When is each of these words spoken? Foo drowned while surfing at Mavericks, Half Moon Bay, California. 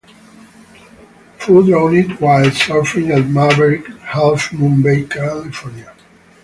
Foo 1.37 1.63
drowned 1.63 2.13
while 2.19 2.45
surfing 2.49 3.15
at 3.15 3.29
Mavericks, 3.29 3.87
Half 3.99 4.51
Moon 4.51 4.81
Bay, 4.81 5.03
California. 5.05 5.93